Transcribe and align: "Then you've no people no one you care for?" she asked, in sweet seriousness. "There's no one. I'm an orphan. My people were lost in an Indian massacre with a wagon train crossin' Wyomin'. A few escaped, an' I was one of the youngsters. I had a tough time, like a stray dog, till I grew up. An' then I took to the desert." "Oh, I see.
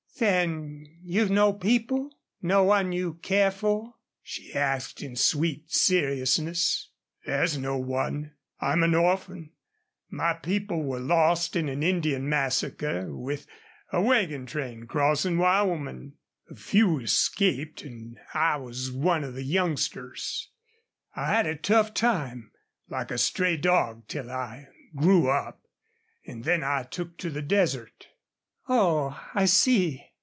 "Then 0.19 0.99
you've 1.01 1.31
no 1.31 1.51
people 1.51 2.11
no 2.43 2.63
one 2.65 2.91
you 2.91 3.15
care 3.15 3.49
for?" 3.49 3.95
she 4.21 4.53
asked, 4.53 5.01
in 5.01 5.15
sweet 5.15 5.71
seriousness. 5.71 6.91
"There's 7.25 7.57
no 7.57 7.79
one. 7.79 8.35
I'm 8.59 8.83
an 8.83 8.93
orphan. 8.93 9.49
My 10.11 10.33
people 10.35 10.83
were 10.83 10.99
lost 10.99 11.55
in 11.55 11.67
an 11.69 11.81
Indian 11.81 12.29
massacre 12.29 13.11
with 13.11 13.47
a 13.91 13.99
wagon 13.99 14.45
train 14.45 14.85
crossin' 14.85 15.39
Wyomin'. 15.39 16.13
A 16.51 16.55
few 16.55 16.99
escaped, 16.99 17.83
an' 17.83 18.17
I 18.35 18.57
was 18.57 18.91
one 18.91 19.23
of 19.23 19.33
the 19.33 19.43
youngsters. 19.43 20.51
I 21.15 21.31
had 21.33 21.47
a 21.47 21.55
tough 21.55 21.95
time, 21.95 22.51
like 22.87 23.09
a 23.09 23.17
stray 23.17 23.57
dog, 23.57 24.07
till 24.07 24.29
I 24.29 24.67
grew 24.95 25.31
up. 25.31 25.61
An' 26.27 26.43
then 26.43 26.63
I 26.63 26.83
took 26.83 27.17
to 27.17 27.31
the 27.31 27.41
desert." 27.41 28.05
"Oh, 28.69 29.19
I 29.33 29.45
see. 29.45 30.05